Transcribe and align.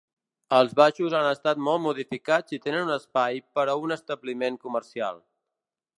Els 0.59 0.71
baixos 0.79 1.15
han 1.17 1.27
estat 1.31 1.61
molt 1.67 1.83
modificats 1.83 2.57
i 2.59 2.61
tenen 2.65 2.87
un 2.89 2.95
espai 2.97 3.37
per 3.59 3.67
a 3.67 3.77
un 3.83 3.97
establiment 3.97 4.59
comercial. 4.65 5.25